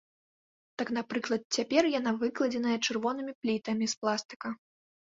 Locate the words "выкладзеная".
2.25-2.77